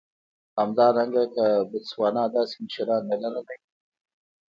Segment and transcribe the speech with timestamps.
[0.59, 3.57] همدارنګه که بوتسوانا داسې مشران نه لر لای.